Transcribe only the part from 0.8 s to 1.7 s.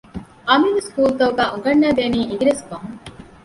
ސްކޫލުތަކުގައި